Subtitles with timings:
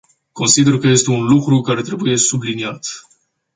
[0.33, 2.87] Consider că este un lucru care trebuie subliniat.